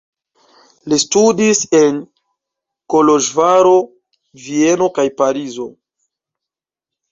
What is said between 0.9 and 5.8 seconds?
Li studis en Koloĵvaro, Vieno kaj Parizo.